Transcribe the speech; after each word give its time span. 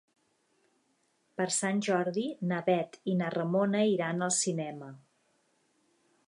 Per 1.41 1.45
Sant 1.55 1.83
Jordi 1.87 2.23
na 2.53 2.61
Bet 2.71 2.97
i 3.13 3.15
na 3.21 3.29
Ramona 3.37 3.83
iran 3.93 4.29
al 4.29 4.33
cinema. 4.41 4.89